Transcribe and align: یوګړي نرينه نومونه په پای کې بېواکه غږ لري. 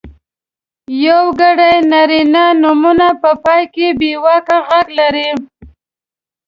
یوګړي 1.05 1.75
نرينه 1.91 2.45
نومونه 2.61 3.07
په 3.21 3.31
پای 3.43 3.63
کې 3.73 3.87
بېواکه 3.99 4.57
غږ 4.67 4.87
لري. 4.99 5.29